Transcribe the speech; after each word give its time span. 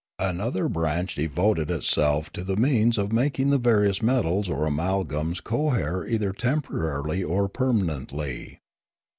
Another 0.17 0.67
branch 0.67 1.13
devoted 1.13 1.69
itself 1.69 2.31
to 2.33 2.43
the 2.43 2.57
means 2.57 2.97
of 2.97 3.13
making 3.13 3.51
the 3.51 3.59
various 3.59 4.01
metals 4.01 4.49
or 4.49 4.65
amalgams 4.65 5.41
cohere 5.43 6.07
either 6.07 6.33
temporarily 6.33 7.23
or 7.23 7.47
permanently. 7.47 8.59